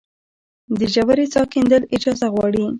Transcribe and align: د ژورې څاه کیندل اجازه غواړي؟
د 0.79 0.81
ژورې 0.93 1.25
څاه 1.33 1.45
کیندل 1.53 1.83
اجازه 1.95 2.27
غواړي؟ 2.33 2.63